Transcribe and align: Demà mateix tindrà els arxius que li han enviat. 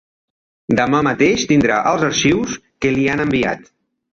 Demà 0.79 1.01
mateix 1.07 1.45
tindrà 1.51 1.77
els 1.91 2.07
arxius 2.09 2.57
que 2.87 2.95
li 2.97 3.07
han 3.13 3.23
enviat. 3.29 3.71